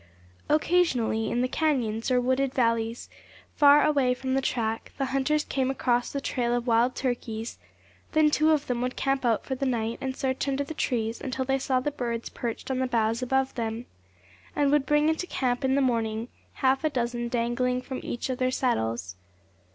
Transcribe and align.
Occasionally, 0.49 1.29
in 1.29 1.41
the 1.41 1.47
canyons, 1.47 2.09
or 2.09 2.19
wooded 2.19 2.55
valleys, 2.55 3.07
far 3.53 3.85
away 3.85 4.15
from 4.15 4.33
the 4.33 4.41
track, 4.41 4.91
the 4.97 5.05
hunters 5.13 5.43
came 5.43 5.69
across 5.69 6.11
the 6.11 6.19
trail 6.19 6.55
of 6.55 6.65
wild 6.65 6.95
turkeys; 6.95 7.59
then 8.13 8.31
two 8.31 8.49
of 8.49 8.65
them 8.65 8.81
would 8.81 8.95
camp 8.95 9.23
out 9.23 9.45
for 9.45 9.53
the 9.53 9.67
night, 9.67 9.99
and 10.01 10.17
search 10.17 10.47
under 10.47 10.63
the 10.63 10.73
trees 10.73 11.21
until 11.21 11.45
they 11.45 11.59
saw 11.59 11.79
the 11.79 11.91
birds 11.91 12.29
perched 12.29 12.71
on 12.71 12.79
the 12.79 12.87
boughs 12.87 13.21
above 13.21 13.53
them, 13.53 13.85
and 14.55 14.71
would 14.71 14.87
bring 14.87 15.07
into 15.07 15.27
camp 15.27 15.63
in 15.63 15.75
the 15.75 15.81
morning 15.81 16.29
half 16.65 16.83
a 16.83 16.89
dozen 16.89 17.27
dangling 17.27 17.79
from 17.79 17.99
each 18.01 18.27
of 18.31 18.39
their 18.39 18.49
saddles. 18.49 19.17